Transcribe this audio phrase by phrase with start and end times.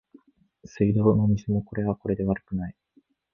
[0.65, 2.75] 水道の水もこれはこれで悪くない